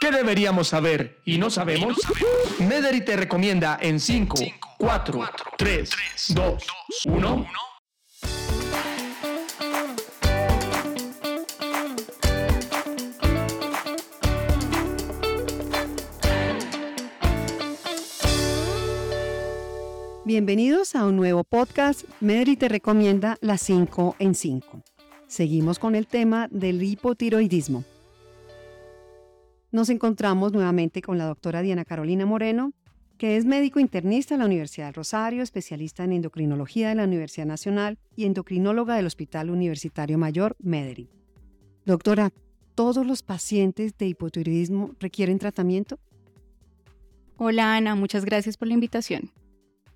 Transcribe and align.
¿Qué 0.00 0.10
deberíamos 0.10 0.68
saber 0.68 1.20
y 1.26 1.36
no 1.36 1.50
sabemos? 1.50 1.98
Mederi 2.58 3.04
te 3.04 3.18
recomienda 3.18 3.78
en 3.82 4.00
5, 4.00 4.34
4, 4.78 5.20
3, 5.58 5.90
2, 6.30 6.66
1. 7.04 7.46
Bienvenidos 20.24 20.94
a 20.94 21.04
un 21.04 21.16
nuevo 21.16 21.44
podcast. 21.44 22.04
Medri 22.20 22.56
te 22.56 22.70
recomienda 22.70 23.36
las 23.42 23.60
5 23.60 24.16
en 24.18 24.34
5. 24.34 24.82
Seguimos 25.26 25.78
con 25.78 25.94
el 25.94 26.06
tema 26.06 26.48
del 26.50 26.82
hipotiroidismo. 26.82 27.84
Nos 29.72 29.88
encontramos 29.88 30.52
nuevamente 30.52 31.00
con 31.00 31.16
la 31.16 31.26
doctora 31.26 31.62
Diana 31.62 31.84
Carolina 31.84 32.26
Moreno, 32.26 32.72
que 33.18 33.36
es 33.36 33.44
médico 33.44 33.78
internista 33.78 34.34
de 34.34 34.40
la 34.40 34.46
Universidad 34.46 34.86
del 34.86 34.94
Rosario, 34.94 35.42
especialista 35.44 36.02
en 36.02 36.12
endocrinología 36.12 36.88
de 36.88 36.96
la 36.96 37.04
Universidad 37.04 37.46
Nacional 37.46 37.98
y 38.16 38.24
endocrinóloga 38.24 38.96
del 38.96 39.06
Hospital 39.06 39.48
Universitario 39.50 40.18
Mayor 40.18 40.56
Mederi. 40.58 41.08
Doctora, 41.86 42.32
¿todos 42.74 43.06
los 43.06 43.22
pacientes 43.22 43.96
de 43.96 44.06
hipotiroidismo 44.08 44.96
requieren 44.98 45.38
tratamiento? 45.38 46.00
Hola 47.36 47.76
Ana, 47.76 47.94
muchas 47.94 48.24
gracias 48.24 48.56
por 48.56 48.66
la 48.66 48.74
invitación. 48.74 49.30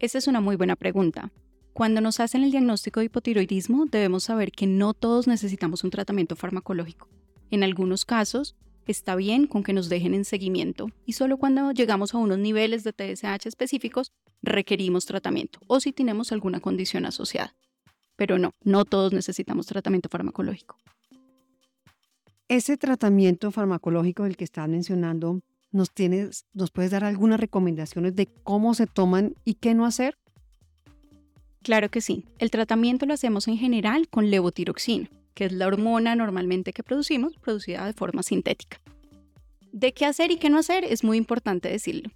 Esa 0.00 0.18
es 0.18 0.26
una 0.26 0.40
muy 0.40 0.56
buena 0.56 0.74
pregunta. 0.74 1.30
Cuando 1.74 2.00
nos 2.00 2.18
hacen 2.18 2.42
el 2.42 2.50
diagnóstico 2.50 2.98
de 2.98 3.06
hipotiroidismo, 3.06 3.86
debemos 3.86 4.24
saber 4.24 4.50
que 4.50 4.66
no 4.66 4.94
todos 4.94 5.28
necesitamos 5.28 5.84
un 5.84 5.90
tratamiento 5.90 6.34
farmacológico. 6.34 7.08
En 7.50 7.62
algunos 7.62 8.04
casos, 8.04 8.56
está 8.90 9.16
bien 9.16 9.46
con 9.46 9.62
que 9.62 9.72
nos 9.72 9.88
dejen 9.88 10.14
en 10.14 10.24
seguimiento 10.24 10.90
y 11.06 11.14
solo 11.14 11.38
cuando 11.38 11.72
llegamos 11.72 12.14
a 12.14 12.18
unos 12.18 12.38
niveles 12.38 12.84
de 12.84 12.92
TSH 12.92 13.46
específicos 13.46 14.12
requerimos 14.42 15.06
tratamiento 15.06 15.60
o 15.66 15.80
si 15.80 15.92
tenemos 15.92 16.32
alguna 16.32 16.60
condición 16.60 17.06
asociada. 17.06 17.54
Pero 18.16 18.38
no, 18.38 18.52
no 18.62 18.84
todos 18.84 19.12
necesitamos 19.12 19.66
tratamiento 19.66 20.08
farmacológico. 20.08 20.76
Ese 22.48 22.76
tratamiento 22.76 23.50
farmacológico 23.50 24.24
del 24.24 24.36
que 24.36 24.44
estás 24.44 24.68
mencionando, 24.68 25.40
¿nos, 25.70 25.90
tienes, 25.92 26.46
¿nos 26.52 26.70
puedes 26.70 26.90
dar 26.90 27.04
algunas 27.04 27.40
recomendaciones 27.40 28.16
de 28.16 28.26
cómo 28.26 28.74
se 28.74 28.86
toman 28.86 29.34
y 29.44 29.54
qué 29.54 29.74
no 29.74 29.86
hacer? 29.86 30.18
Claro 31.62 31.90
que 31.90 32.00
sí. 32.00 32.24
El 32.38 32.50
tratamiento 32.50 33.06
lo 33.06 33.14
hacemos 33.14 33.46
en 33.46 33.56
general 33.56 34.08
con 34.08 34.30
levotiroxina 34.30 35.08
que 35.34 35.46
es 35.46 35.52
la 35.52 35.66
hormona 35.66 36.14
normalmente 36.16 36.72
que 36.72 36.82
producimos, 36.82 37.36
producida 37.38 37.86
de 37.86 37.92
forma 37.92 38.22
sintética. 38.22 38.78
De 39.72 39.92
qué 39.92 40.04
hacer 40.04 40.30
y 40.30 40.36
qué 40.36 40.50
no 40.50 40.58
hacer 40.58 40.84
es 40.84 41.04
muy 41.04 41.16
importante 41.16 41.68
decirlo. 41.68 42.10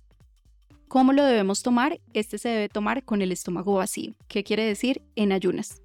¿Cómo 0.88 1.12
lo 1.12 1.24
debemos 1.24 1.62
tomar? 1.62 2.00
Este 2.12 2.38
se 2.38 2.48
debe 2.48 2.68
tomar 2.68 3.04
con 3.04 3.22
el 3.22 3.32
estómago 3.32 3.74
vacío. 3.74 4.14
¿Qué 4.28 4.44
quiere 4.44 4.64
decir? 4.64 5.02
En 5.16 5.32
ayunas. 5.32 5.80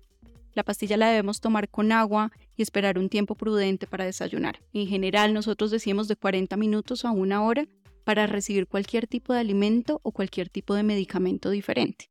La 0.54 0.64
pastilla 0.64 0.98
la 0.98 1.10
debemos 1.10 1.42
tomar 1.42 1.70
con 1.70 1.92
agua 1.92 2.32
y 2.56 2.64
esperar 2.64 2.98
un 2.98 3.10
tiempo 3.10 3.36
prudente 3.36 3.88
para 3.88 4.06
desayunar. 4.06 4.60
En 4.74 4.88
general 4.88 5.34
nosotros 5.34 5.72
decimos 5.72 6.08
de 6.08 6.16
40 6.16 6.58
minutos 6.58 7.06
a 7.06 7.12
una 7.12 7.44
hora 7.44 7.68
para 8.04 8.28
recibir 8.28 8.68
cualquier 8.68 9.08
tipo 9.08 9.34
de 9.34 9.40
alimento 9.40 10.00
o 10.04 10.12
cualquier 10.12 10.50
tipo 10.50 10.74
de 10.74 10.84
medicamento 10.84 11.50
diferente. 11.50 12.10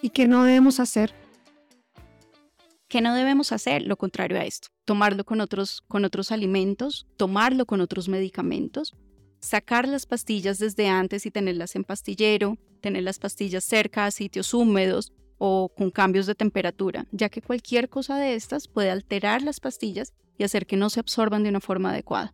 ¿Y 0.00 0.10
qué 0.10 0.28
no 0.28 0.44
debemos 0.44 0.80
hacer? 0.80 1.12
¿Qué 2.94 3.00
no 3.00 3.12
debemos 3.12 3.50
hacer? 3.50 3.82
Lo 3.82 3.96
contrario 3.96 4.38
a 4.38 4.44
esto, 4.44 4.68
tomarlo 4.84 5.24
con 5.24 5.40
otros, 5.40 5.82
con 5.88 6.04
otros 6.04 6.30
alimentos, 6.30 7.08
tomarlo 7.16 7.66
con 7.66 7.80
otros 7.80 8.08
medicamentos, 8.08 8.94
sacar 9.40 9.88
las 9.88 10.06
pastillas 10.06 10.60
desde 10.60 10.86
antes 10.86 11.26
y 11.26 11.32
tenerlas 11.32 11.74
en 11.74 11.82
pastillero, 11.82 12.56
tener 12.80 13.02
las 13.02 13.18
pastillas 13.18 13.64
cerca 13.64 14.06
a 14.06 14.12
sitios 14.12 14.54
húmedos 14.54 15.12
o 15.38 15.72
con 15.76 15.90
cambios 15.90 16.26
de 16.26 16.36
temperatura, 16.36 17.08
ya 17.10 17.30
que 17.30 17.42
cualquier 17.42 17.88
cosa 17.88 18.16
de 18.16 18.36
estas 18.36 18.68
puede 18.68 18.92
alterar 18.92 19.42
las 19.42 19.58
pastillas 19.58 20.14
y 20.38 20.44
hacer 20.44 20.64
que 20.64 20.76
no 20.76 20.88
se 20.88 21.00
absorban 21.00 21.42
de 21.42 21.48
una 21.48 21.60
forma 21.60 21.90
adecuada. 21.90 22.32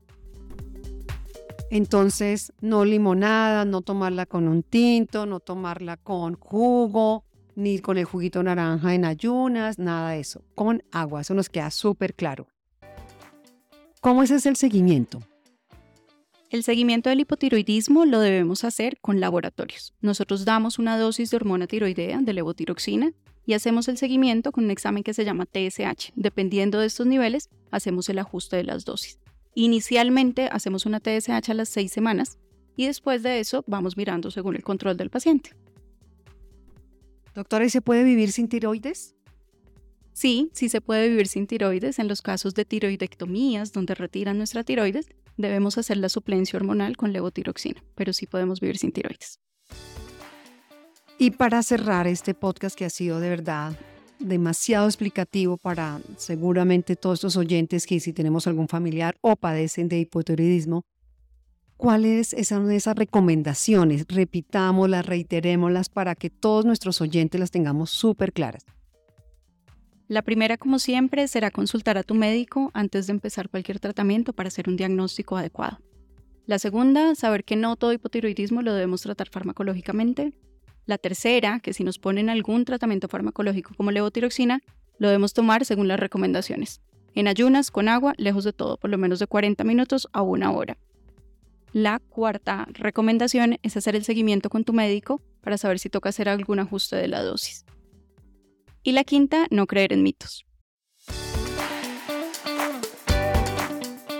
Entonces, 1.71 2.53
no 2.61 2.84
limonada, 2.84 3.65
no 3.65 3.81
tomarla 3.81 4.27
con 4.27 4.47
un 4.47 4.63
tinto, 4.63 5.25
no 5.25 5.41
tomarla 5.41 5.97
con 5.97 6.34
jugo, 6.34 7.25
ni 7.60 7.78
con 7.78 7.98
el 7.98 8.04
juguito 8.04 8.43
naranja 8.43 8.94
en 8.94 9.04
ayunas, 9.04 9.78
nada 9.78 10.10
de 10.10 10.21
eso. 10.21 10.43
Con 10.54 10.82
agua, 10.91 11.21
eso 11.21 11.34
nos 11.34 11.48
queda 11.48 11.71
súper 11.71 12.15
claro. 12.15 12.48
¿Cómo 14.00 14.22
es 14.22 14.31
el 14.47 14.56
seguimiento? 14.56 15.21
El 16.48 16.65
seguimiento 16.65 17.10
del 17.10 17.21
hipotiroidismo 17.21 18.06
lo 18.06 18.19
debemos 18.19 18.65
hacer 18.65 18.98
con 19.00 19.21
laboratorios. 19.21 19.94
Nosotros 20.00 20.44
damos 20.44 20.78
una 20.78 20.98
dosis 20.98 21.31
de 21.31 21.37
hormona 21.37 21.66
tiroidea, 21.66 22.19
de 22.21 22.32
levotiroxina, 22.32 23.12
y 23.47 23.53
hacemos 23.53 23.88
el 23.88 23.98
seguimiento 23.98 24.53
con 24.53 24.65
un 24.65 24.71
examen 24.71 25.03
que 25.03 25.15
se 25.15 25.25
llama 25.25 25.47
TSH. 25.47 26.12
Dependiendo 26.16 26.81
de 26.81 26.87
estos 26.87 27.06
niveles, 27.06 27.50
hacemos 27.71 28.09
el 28.09 28.19
ajuste 28.19 28.56
de 28.56 28.65
las 28.65 28.84
dosis. 28.84 29.21
Inicialmente 29.54 30.48
hacemos 30.50 30.87
una 30.87 31.00
TSH 31.00 31.50
a 31.50 31.54
las 31.54 31.69
seis 31.69 31.92
semanas 31.92 32.38
y 32.77 32.87
después 32.87 33.22
de 33.22 33.41
eso 33.41 33.65
vamos 33.66 33.97
mirando 33.97 34.31
según 34.31 34.56
el 34.56 34.62
control 34.62 34.97
del 34.97 35.10
paciente. 35.10 35.50
Doctora, 37.41 37.65
¿y 37.65 37.71
se 37.71 37.81
puede 37.81 38.05
vivir 38.05 38.33
sin 38.33 38.49
tiroides? 38.49 39.15
Sí, 40.12 40.51
sí 40.53 40.69
se 40.69 40.83
puede 40.83 41.09
vivir 41.09 41.27
sin 41.27 41.47
tiroides. 41.47 41.99
En 41.99 42.06
los 42.06 42.21
casos 42.21 42.53
de 42.55 42.67
tiroidectomías, 42.67 43.73
donde 43.73 43.95
retiran 43.95 44.37
nuestra 44.37 44.62
tiroides, 44.62 45.09
debemos 45.39 45.78
hacer 45.78 45.97
la 45.97 46.11
suplencia 46.11 46.59
hormonal 46.59 46.99
con 46.99 47.15
levotiroxina, 47.15 47.83
pero 47.95 48.12
sí 48.12 48.27
podemos 48.27 48.61
vivir 48.61 48.77
sin 48.77 48.93
tiroides. 48.93 49.41
Y 51.17 51.31
para 51.31 51.62
cerrar 51.62 52.06
este 52.06 52.34
podcast 52.34 52.77
que 52.77 52.84
ha 52.84 52.91
sido 52.91 53.21
de 53.21 53.31
verdad 53.31 53.72
demasiado 54.19 54.84
explicativo 54.84 55.57
para 55.57 56.03
seguramente 56.19 56.95
todos 56.95 57.21
estos 57.21 57.39
oyentes 57.39 57.87
que 57.87 58.01
si 58.01 58.12
tenemos 58.12 58.47
algún 58.49 58.69
familiar 58.69 59.17
o 59.22 59.34
padecen 59.37 59.89
de 59.89 60.01
hipotiroidismo, 60.01 60.84
¿Cuáles 61.81 62.37
son 62.43 62.71
esas 62.71 62.95
recomendaciones? 62.95 64.05
Repitámoslas, 64.07 65.07
reiterémoslas 65.07 65.89
para 65.89 66.15
que 66.15 66.29
todos 66.29 66.67
nuestros 66.67 67.01
oyentes 67.01 67.41
las 67.41 67.51
tengamos 67.51 67.89
súper 67.89 68.35
claras. 68.35 68.67
La 70.07 70.21
primera, 70.21 70.59
como 70.59 70.79
siempre, 70.79 71.27
será 71.27 71.51
consultar 71.51 71.97
a 71.97 72.03
tu 72.03 72.15
médico 72.15 72.71
antes 72.75 73.07
de 73.07 73.13
empezar 73.13 73.49
cualquier 73.49 73.81
tratamiento 73.81 74.35
para 74.35 74.49
hacer 74.49 74.69
un 74.69 74.77
diagnóstico 74.77 75.39
adecuado. 75.39 75.79
La 76.45 76.59
segunda, 76.59 77.15
saber 77.15 77.45
que 77.45 77.57
no 77.57 77.77
todo 77.77 77.95
hipotiroidismo 77.95 78.61
lo 78.61 78.75
debemos 78.75 79.01
tratar 79.01 79.31
farmacológicamente. 79.31 80.35
La 80.85 80.99
tercera, 80.99 81.61
que 81.61 81.73
si 81.73 81.83
nos 81.83 81.99
ponen 81.99 82.29
algún 82.29 82.67
tratamiento 82.67 83.09
farmacológico 83.09 83.73
como 83.75 83.91
levotiroxina, 83.91 84.61
lo 84.99 85.09
debemos 85.09 85.33
tomar 85.33 85.65
según 85.65 85.89
las 85.89 85.99
recomendaciones. 85.99 86.83
En 87.15 87.27
ayunas, 87.27 87.71
con 87.71 87.89
agua, 87.89 88.13
lejos 88.19 88.45
de 88.45 88.53
todo, 88.53 88.77
por 88.77 88.91
lo 88.91 88.99
menos 88.99 89.19
de 89.19 89.27
40 89.27 89.65
minutos 89.65 90.09
a 90.13 90.21
una 90.21 90.53
hora. 90.53 90.77
La 91.73 92.01
cuarta 92.01 92.67
recomendación 92.73 93.59
es 93.63 93.77
hacer 93.77 93.95
el 93.95 94.05
seguimiento 94.05 94.51
con 94.51 94.65
tu 94.65 94.73
médico 94.73 95.21
para 95.41 95.57
saber 95.57 95.79
si 95.79 95.89
toca 95.89 96.09
hacer 96.09 96.29
algún 96.29 96.59
ajuste 96.59 96.97
de 96.97 97.07
la 97.07 97.23
dosis. 97.23 97.65
Y 98.83 98.93
la 98.93 99.05
quinta, 99.05 99.47
no 99.51 99.67
creer 99.67 99.93
en 99.93 100.03
mitos. 100.03 100.47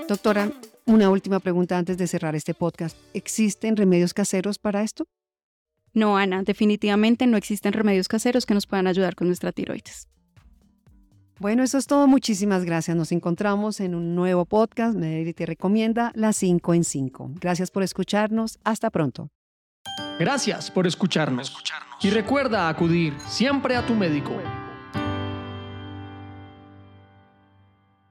Doctora, 0.07 0.53
una 0.87 1.11
última 1.11 1.41
pregunta 1.41 1.77
antes 1.79 1.99
de 1.99 2.07
cerrar 2.07 2.37
este 2.37 2.55
podcast. 2.55 2.97
¿Existen 3.15 3.77
remedios 3.77 4.15
caseros 4.15 4.59
para 4.59 4.83
esto? 4.83 5.07
No, 5.93 6.17
Ana, 6.17 6.43
definitivamente 6.45 7.27
no 7.27 7.37
existen 7.37 7.73
remedios 7.73 8.07
caseros 8.07 8.47
que 8.47 8.55
nos 8.55 8.67
puedan 8.67 8.87
ayudar 8.87 9.17
con 9.17 9.27
nuestra 9.27 9.51
tiroides. 9.51 10.10
Bueno, 11.41 11.63
eso 11.63 11.79
es 11.79 11.87
todo. 11.87 12.07
Muchísimas 12.07 12.67
gracias. 12.67 12.95
Nos 12.95 13.13
encontramos 13.13 13.81
en 13.81 13.95
un 13.95 14.15
nuevo 14.15 14.45
podcast. 14.45 14.95
Medellín 14.95 15.33
te 15.33 15.47
recomienda 15.47 16.13
las 16.15 16.37
5 16.37 16.75
en 16.75 16.85
5. 16.85 17.31
Gracias 17.41 17.71
por 17.71 17.83
escucharnos. 17.83 18.59
Hasta 18.63 18.91
pronto. 18.91 19.31
Gracias 20.19 20.71
por 20.71 20.87
escucharnos. 20.87 21.57
Y 22.03 22.11
recuerda 22.11 22.69
acudir 22.69 23.15
siempre 23.27 23.75
a 23.75 23.87
tu 23.87 23.95
médico. 23.95 24.33